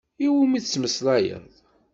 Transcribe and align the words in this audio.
Iwumi 0.25 0.59
tettmeslayeḍ? 0.63 1.49